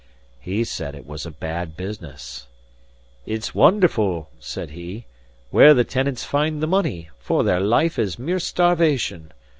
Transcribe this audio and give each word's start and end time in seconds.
He 0.39 0.63
said 0.63 0.95
it 0.95 1.05
was 1.05 1.27
a 1.27 1.29
bad 1.29 1.77
business. 1.77 2.47
"It's 3.27 3.53
wonderful," 3.53 4.31
said 4.39 4.71
he, 4.71 5.05
"where 5.51 5.75
the 5.75 5.83
tenants 5.83 6.23
find 6.23 6.59
the 6.59 6.65
money, 6.65 7.11
for 7.19 7.43
their 7.43 7.59
life 7.59 7.99
is 7.99 8.17
mere 8.17 8.39
starvation. 8.39 9.31